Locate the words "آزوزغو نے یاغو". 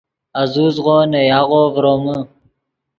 0.41-1.61